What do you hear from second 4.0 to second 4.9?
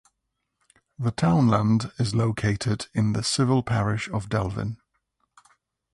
of Delvin.